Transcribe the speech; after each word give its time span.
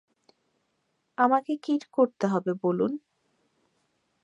আমাকে 1.17 1.53
কী 1.63 1.73
করতে 1.91 2.25
হবে 2.27 2.51
বলুন। 2.63 2.91